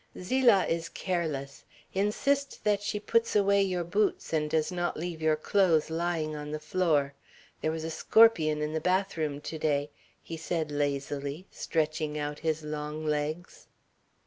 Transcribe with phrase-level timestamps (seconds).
[0.19, 1.63] "Zilah is careless.
[1.93, 6.49] Insist that she puts away your boots, and does not leave your clothes lying on
[6.49, 7.13] the floor.
[7.61, 9.91] There was a scorpion in the bathroom to day,"
[10.23, 13.67] he said lazily, stretching out his long legs.